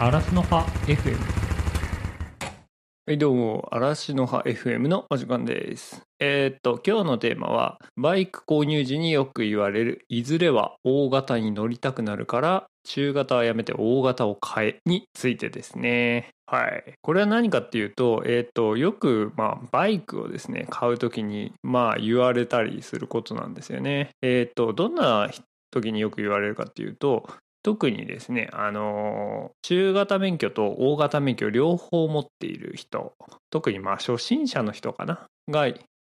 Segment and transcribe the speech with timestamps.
[0.00, 1.16] 嵐の葉 FM
[3.08, 6.02] はい、どうも、嵐の葉 FM のお時間です。
[6.20, 16.28] えーっと、今日のテーマは、バイク購入時によく言われる、いずれは大型に乗りたくなるから、中型はやめて大型を買えについてですね。
[16.46, 16.92] はい。
[17.02, 24.10] これは何かっていうと、えーっと、よく、まあ、バイクをですね、買うときに、まあ、言われたりすることなんですよね。
[24.22, 25.28] えーっと、どんな
[25.72, 27.28] 時によく言われるかっていうと、
[27.68, 33.12] 特にですね、あの中型免許と大型免許両方持っている人
[33.50, 35.68] 特にまあ初心者の人かなが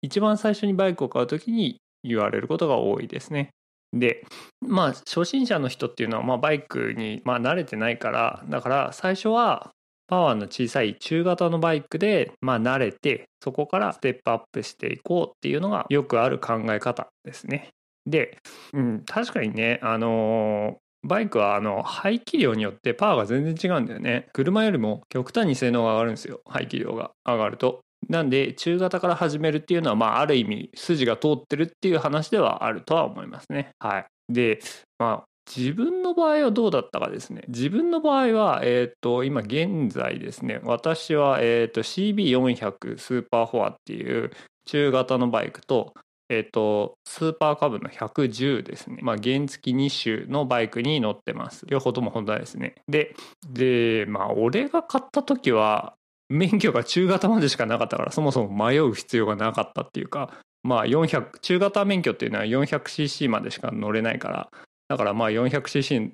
[0.00, 3.50] 一番最初にバイクを買う時に言われることが多いですね。
[3.92, 4.24] で
[4.60, 9.72] まあ初心者の人っていうのはまあバイクにまあ慣れてないからだから最初は
[10.06, 17.70] パワーの小さい中型のバイクでまあ慣れてそこからステップアップしていこうっていうのがよくある考え方ですね。
[18.06, 18.38] で、
[18.72, 24.28] うん、確かにねあのバイクはあの排気量によってパワーが全然違うんだよね。
[24.32, 27.80] 車よりも極端に性能が上がるんですよ排気量が上がると。
[28.08, 33.70] なんで中型から始めるっていうのはまあある意味筋が通ってるっていう話ではあるとは思いますね。
[33.78, 34.06] はい。
[34.28, 34.60] で
[34.98, 37.42] まあ自分の場合はどうだったかですね。
[37.48, 44.30] 自分の場合はえっ、と今現在ですね私はえっ、と CB400 スーパーフォアっていう
[44.66, 45.94] 中型のバイクと
[46.30, 48.98] えっ、と、スーパーカブの110ですね。
[49.02, 51.66] まあ、原付2種のバイクに乗ってます。
[51.66, 52.76] 両方ともホンダですね。
[52.88, 53.16] で、
[53.50, 55.94] で、まあ、俺が買った時は、
[56.28, 60.30] 免許が中型までしかなかったから、そもそも迷う必要がなかったっていうか、
[60.62, 64.48] まあ、400、中型免許っていうのは 400cc までしか乗れないから、
[64.88, 66.12] だからまあ 400cc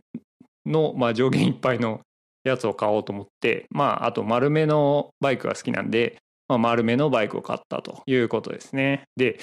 [0.64, 2.01] の、まあ、上限いっぱいの
[2.45, 6.17] やつを買おうと思って、まあ、あと丸めのバイクが好きなんで、
[6.48, 9.05] まあ、丸めのバイクを買ったということですね。
[9.17, 9.39] で、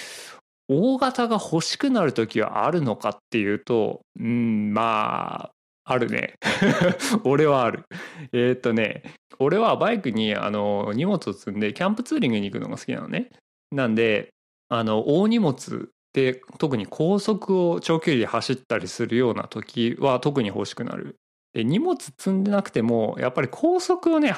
[0.70, 5.52] 大型が欲しくなる時はあるのかっていうとうんまあ
[5.86, 6.36] あるね。
[7.26, 7.84] 俺はある。
[8.32, 9.04] えーっとね
[9.40, 13.30] 俺はバイクにあの荷物を積んでキャンプツーリングに行くのが好きなのね。
[13.72, 14.30] なんで
[14.70, 21.16] あの大荷物で特に高速を長距離で走ったりするような時は特に欲しくなる。
[21.54, 24.34] で荷物積んでなくてもやっぱり高速をね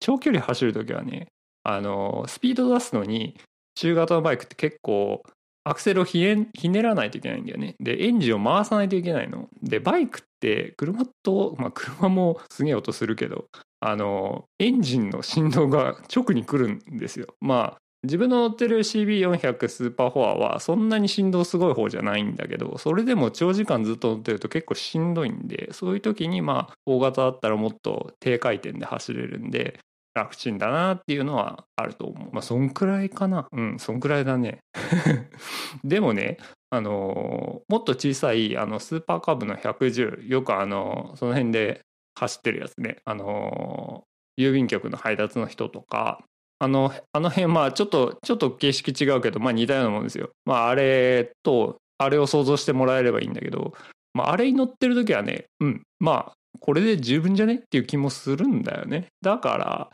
[0.00, 1.28] 長距離走る時はね
[1.62, 3.36] あのスピード出すのに
[3.76, 5.22] 中型のバイクって結構
[5.70, 7.76] アクセルをひねらないといけないんだよね。
[7.78, 9.48] で、エンジンを回さないといけないの。
[9.62, 13.44] で、バイクって車と、まあ車もすげえ音するけど、
[13.78, 17.36] あの、エンジンの振動が直に来るんですよ。
[17.40, 29.78] まあ、自分の乗ってる CB400 スーパーフォアはそんなに振動すごい方じゃないんだけど、それでも長時間ずっと乗ってると結構しんどいんで、そういう時にまあ、大型だったらもっと低回転で走れるんで、
[30.14, 32.30] 楽ちんだなっていうのはあると思う。
[32.32, 33.46] まあ、そんくらいかな。
[33.52, 34.58] うん、そんくらいだね。
[35.84, 36.38] でもね、
[36.70, 41.80] あのもっと小さいあのスーパーカブの110、よくあのその辺で
[42.14, 44.04] 走ってるやつね、あの
[44.38, 46.24] 郵便局の配達の人とか、
[46.58, 50.30] あの、あの辺、まあちょっと、ちょっと形式違うけど、まあ似たようなもんですよ。
[50.44, 53.72] まああれと、あれを想像してもらえればいいんだけど、
[54.12, 57.54] まああれに乗ってる時はね、うん、まあこれで十分じゃね？
[57.56, 59.06] っていう気もするんだよね。
[59.22, 59.90] だから、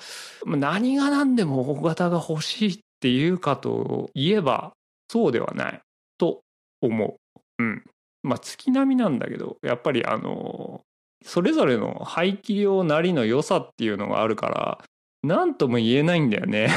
[0.46, 4.72] 何が何でも大型が欲しいっていうかといえば、
[5.10, 5.80] そうではない
[6.18, 6.40] と
[6.80, 7.62] 思う。
[7.62, 7.84] うん。
[8.22, 10.80] まあ月並みなんだけど、やっぱりあの、
[11.24, 14.84] それぞれの排気量なりの良さっていうのがあるから、
[15.22, 16.70] 何とも言えないんだよね。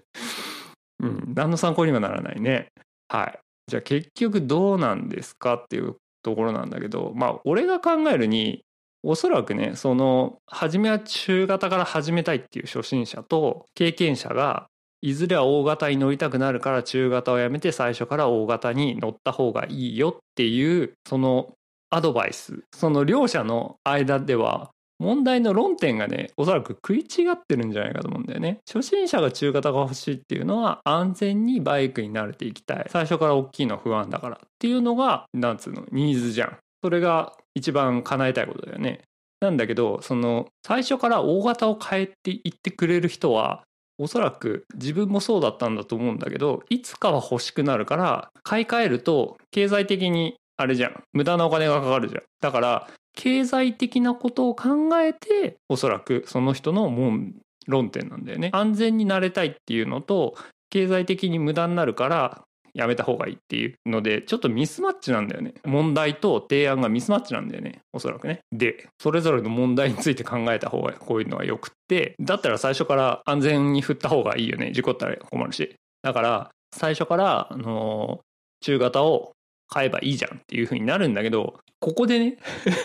[1.02, 2.68] うん、何の参考にもならないね。
[3.08, 3.38] はい。
[3.66, 8.62] じゃあ結局どうなんですかっていうところなんだけど、まあ俺が考えるに、
[9.02, 14.66] おそらくね、その、初めは中型から始めたいっていう初心者と経験者が、
[15.02, 21.54] いずれは大型に乗りたくなるから中型をやめて最初から大型に乗った方がいいよっていう、その
[21.88, 28.58] アドバイス、その両者の間では、問題の論点がね、おそらく食い違ってるんじゃないかと思うんだよね。
[28.70, 32.86] 初心者が中型が欲しいっていうのは安全にバイクに慣れていきたい。
[32.90, 36.58] 最初から大きいの不安だからっていうのが、なんつうの、ニーズじゃん。
[36.82, 39.02] それが一番叶えたいことだよね。
[39.40, 43.62] なんだけど、その、最初から大型を変えていってくれる人は、
[43.98, 51.02] おそらく自分もそうだったんだと思うんだけど、いつかは欲しくなるから、買い替えると経済的にあれじゃん。
[51.12, 52.22] 無駄なお金がかかるじゃん。
[52.40, 57.32] だから、経済的なことを考えて、おそらくその人のもう
[57.66, 58.50] 論点なんだよね。
[58.52, 60.34] 安全になれたいっていうのと、
[60.70, 62.42] 経済的に無駄になるから、
[62.74, 65.54] やめた方がいいっていうので、ちょっとミスマッチなんだよね。
[65.64, 67.80] 問題と提案がミスマッチなんだよね。
[67.92, 68.40] おそらくね。
[68.52, 74.72] で、それぞれの問題について考えた方が、こういうのはよくって、だったら最初から安全に振った方がいいよね。
[74.72, 75.74] 事故ったら困るし。
[76.02, 78.20] だから、最初から、あの
[78.60, 79.32] 中型を
[79.68, 82.36] 買えばいいじゃんっていう風になるんだけど、ここでね、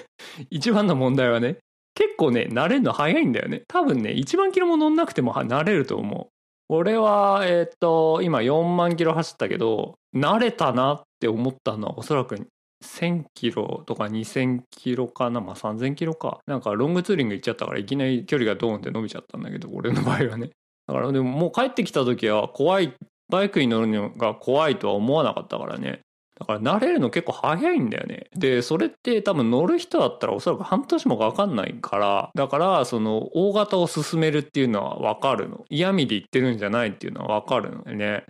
[0.50, 1.58] 一番の問題はね、
[1.96, 3.64] 結構ね、慣れるの早いんだよね。
[3.68, 6.35] 多分ね、1万キロも乗んなくても慣れると思う。
[6.70, 12.36] 俺は、えっ、と、今4万キロ走ったけど、慣れたなって思ったのはおそらく
[12.84, 16.40] 1000キロとか2000キロかなまあ3000キロか。
[16.48, 20.50] なんかロングツーリング行っちゃったからいきなり距離がドーンって伸びちゃったんだけど俺の場合はね。
[20.88, 22.94] だからでももう帰ってきた時は怖い
[23.30, 26.02] バイクに乗るのが怖いとは思わなかったからね。
[26.38, 28.28] だから慣れるの結構早いんだよね。
[28.36, 35.66] で、それって多分乗る人だったらおそらく半年もかかんないから、だからその大型を進めるっていうのはわかるの。
[35.70, 38.26] 嫌味で言ってるんじゃないっていうのはわかるのね。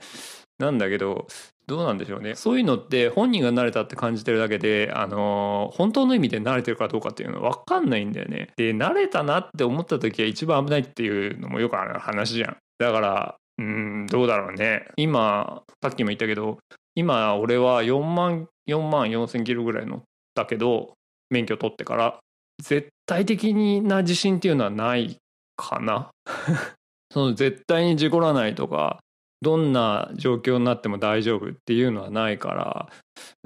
[0.59, 1.27] なんだけど、
[1.67, 2.35] どうなんでしょうね。
[2.35, 8.49] そういうのって本人が慣れたって感じてるだけで、あのー、本当の意味で慣れてるかどうかっていうのは分かんないんだよね。
[8.55, 12.57] で、慣れたなって思った時は一番危ないっていうのもよくある話じゃん。
[12.77, 14.87] だから、うん、どうだろうね。
[14.95, 16.59] 今、さっきも言ったけど、
[16.95, 20.01] 今俺は4万、4万4千キロぐらい乗っ
[20.33, 20.93] たけど、
[21.29, 22.19] 免許取ってから、
[22.61, 25.17] 絶対的な自信っていうのはない
[25.57, 26.09] かな。
[27.11, 28.99] その絶対に事故らないとか、
[29.41, 32.89] どんな状況になっても大丈夫っていうのはないから、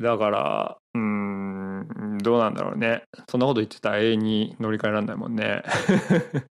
[0.01, 3.03] だから、うーん、どうなんだろうね。
[3.29, 5.63] そんなこと言ってたら永遠に乗り換えられないもんね。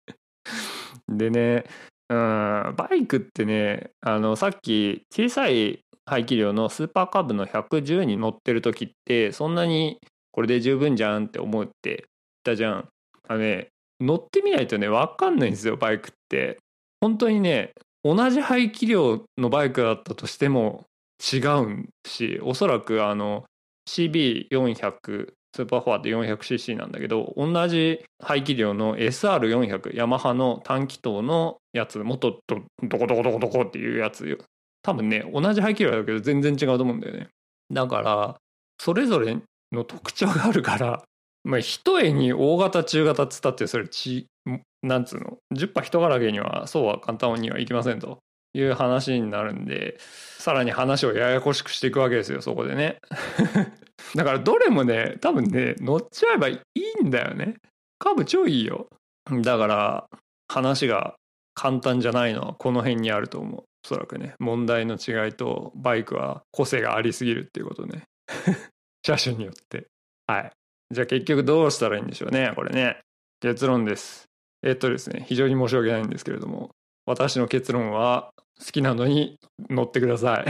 [1.08, 1.64] でね、
[2.08, 9.98] うん、バイクってね、あの、さっき小さい排気量のスーパーカブの110に乗ってる時って、そんなに
[10.32, 11.98] これで十分じゃんって思って言っ
[12.44, 12.88] たじゃん。
[13.28, 13.68] あのね、
[14.00, 16.58] 乗ってみないとね、わかんないんですよ、バイクって。
[17.00, 17.72] 本当にね、
[18.02, 20.84] 同じ排気量のバイクだったとしても
[21.20, 23.44] 違うし、おそらくあの
[23.88, 34.38] CB400 スーパーフォアって 400cc なんだけど同じ排気量の SR400 ヤマハの短気筒のやつもっとドコドコドコドコっていうやつ
[34.84, 37.28] 多分ね同じ排気量だけど全然違うと思うんだよね。
[37.72, 38.36] だから
[38.78, 39.36] それぞれ
[39.72, 41.02] の特徴があるから
[41.42, 44.26] まあ一重に大型中型っつったってそれち
[44.82, 48.19] なんつうの？10波人柄にはそうは簡単にはいきませんと。
[48.56, 49.98] いう話になるんで
[50.38, 52.98] さらに話をややこしくしていくわけですよそこでね。
[54.14, 57.56] だからどれもね多分ね乗っちゃえばいいんだよね。
[57.98, 58.86] カーブ超いいよ。
[59.42, 60.06] だから
[60.46, 61.16] 話が
[61.54, 63.64] 簡単じゃないのはこの辺にあると思う。
[63.84, 68.04] おそらくね問題の違いとバイクは個性がありすぎるっていうことね。
[69.04, 69.86] 車種によって。
[70.26, 70.50] はい。
[70.90, 73.00] じゃあ結局どうしたらいいんでしょうねこれね。
[73.40, 74.25] 結論です。
[74.62, 76.70] えっとですね非常に申し訳ないんですけれども
[77.04, 79.36] 私の結論は好きなのに
[79.69, 80.46] 乗ってください。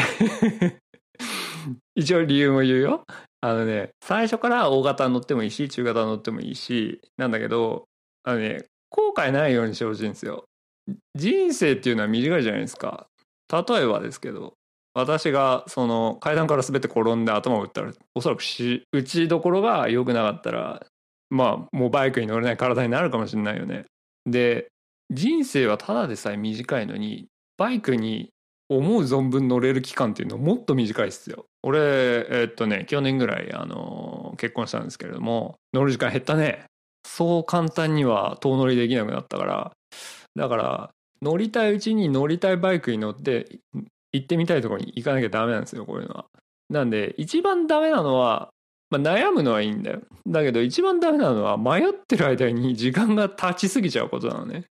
[1.97, 3.05] 一応理由も言うよ。
[3.41, 7.85] あのね最初から大型乗ってもいいし中型乗ってもいいしなんだけど
[8.23, 10.45] あのね後悔ないようにしてほしいんですよ。
[11.15, 13.09] 人生っていうのは短いじゃないですか。
[13.63, 14.55] 例えばですけど
[14.95, 20.87] 私がその階段から滑って転んで頭を打ったらおそらくし打ちどころが良くなかったら
[21.31, 23.85] まあもうバイクに乗れない体になるかもしれないよね。
[24.25, 24.69] で
[25.11, 27.27] 人生はただでさえ短いのに
[27.59, 28.31] バイクに
[28.69, 31.45] 思う存分乗れる期間っていうのもっと短いですよ。
[31.63, 36.67] 俺え、っとね去年ぐらいあの結婚したんですけれども乗る時間減ったね。
[37.07, 39.73] そう簡単には遠乗りできなくなったから。
[40.37, 40.91] だから
[41.25, 43.61] 乗りたいうちに乗りたいバイクに乗って
[44.13, 46.27] 行ってみたいところに行かなきゃダメなんですよこういうのは。
[46.71, 48.51] なんで一番ダメなのは
[48.91, 50.03] まあ、悩むのはいいんだよ。
[50.27, 54.65] だけど一番ダメなのは迷ってる間に時間が経ちすぎちゃうことなのね。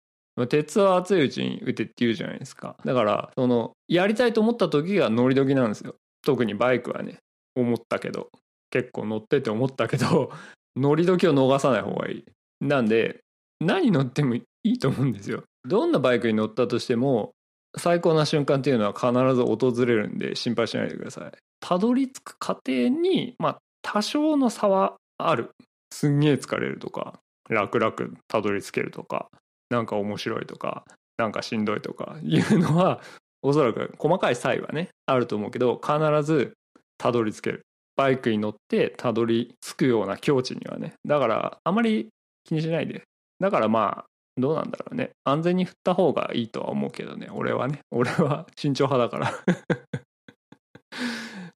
[0.48, 2.75] 鉄は熱いうちに打てって言うじゃないですか。
[2.86, 5.95] だから、その、やりたいと思った時が乗り時なんですよ。
[6.25, 7.17] 特にバイクはね、
[7.55, 8.29] 思ったけど、
[8.72, 10.31] 結構乗ってて思ったけど、
[10.75, 12.25] 乗り時を逃さない方がいい。
[12.62, 13.19] なんで、
[13.60, 15.43] 何乗ってもいいと思うんですよ。
[15.65, 17.32] どんなバイクに乗ったとしても、
[17.77, 21.32] 最高な瞬間っていうのは必ず訪れるんで心配しないでください。
[21.60, 25.51] たどり着く過程に、まあ、多少の差はある。
[25.91, 27.93] すんげえ疲れるとか、楽々
[28.27, 29.29] たどり着けるとか、
[29.74, 30.86] なんか面白いとか
[31.17, 33.01] なんかしんどいとかいうのは
[33.41, 36.53] おそらく細かい差異はねあると思うけど必ず
[37.00, 37.65] たどり着ける
[37.96, 42.10] バイクに乗ってたどり着くような境地にはねだからあまり
[42.43, 43.03] 気にしないで
[43.39, 44.05] だからまあ
[44.38, 49.32] どうなんだろうね安全に振った方がいいとは思うけどね俺はね俺は慎重派だから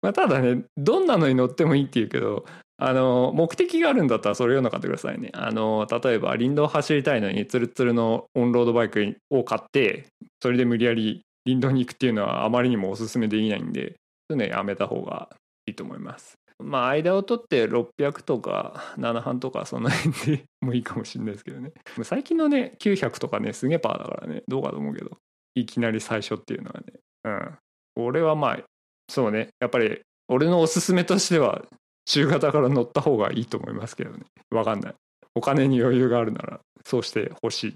[0.02, 2.46] まあただねどんなのに乗ってもいいって言うけど
[2.80, 5.32] あの目的があるんだったらそれ読んなかってくださいね。
[5.34, 10.06] あの例えば林道走りたいのにツルツルのオンロードバイクを買って
[10.42, 13.96] それで無理やり林道に行くっていうのはあまりにもおすすめできないんで
[14.30, 15.30] そういうのやめた方が
[15.66, 16.36] いいと思います。
[16.60, 21.72] まあ間を取って600とか7半とかその辺で もいいかもしれないですけどね。
[22.04, 25.18] 最近のね900とかねすげえパーだからねどうかと思うけど
[25.56, 26.94] いきなり最初っていうのはね。
[27.26, 27.58] うん。
[28.06, 28.64] 俺はまあ
[29.10, 31.64] そうねやっぱり俺のおすすめとしては
[32.06, 34.26] 中型から乗った方がいいと思いますけどね。
[34.50, 34.96] わかんない。
[35.36, 37.76] お金に余裕があるならそうしてほしい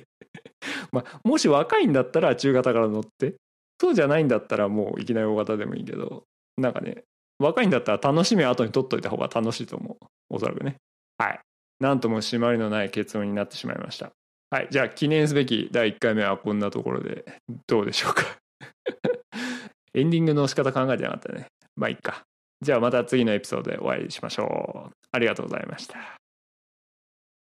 [0.92, 3.34] まあもし若いんだったら中型から乗って
[3.78, 6.24] そうじゃないんだったらもういきなり大型でもいいけど
[6.56, 7.04] なんかね
[7.38, 10.06] 若いんだったら楽しみは後に取っといた方が楽しいと思う。
[10.30, 10.76] おそらくね。
[11.18, 11.40] はい。
[11.80, 14.12] なんとも締まりのない結論になってしまいました。
[14.50, 14.68] はい。
[14.70, 17.24] じゃあ記念すべき第1回目はこんなところで
[17.66, 18.24] どうでしょうか。
[19.94, 21.46] エンディングの仕方考えてなかったね。
[21.76, 22.22] まあいっか。
[22.60, 24.92] じゃあまた次のエピソードでお会いしましょう。
[25.12, 26.23] ありがとうございました。